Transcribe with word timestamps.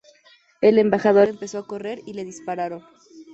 El 0.61 0.79
Embajador 0.79 1.27
empezó 1.27 1.59
a 1.59 1.67
correr 1.67 1.99
y 2.07 2.13
le 2.13 2.25
dispararon. 2.25 2.83